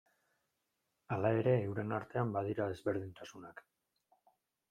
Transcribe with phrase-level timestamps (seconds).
[1.15, 3.61] Hala ere euren artean badira ezberdintasunak.